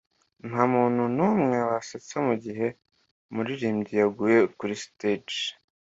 [0.49, 2.67] Ntamuntu numwe wasetsa mugihe
[3.29, 5.39] umuririmbyi yaguye kuri stage